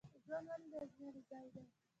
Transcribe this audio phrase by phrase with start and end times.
[0.25, 1.63] ژوند ولې د ازموینې ځای دی؟